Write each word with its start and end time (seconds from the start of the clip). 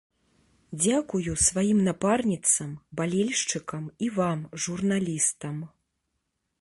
Дзякую 0.83 1.33
сваім 1.47 1.83
напарніцам, 1.89 2.71
балельшчыкам 3.01 3.83
і 4.07 4.09
вам, 4.19 4.39
журналістам. 4.67 5.55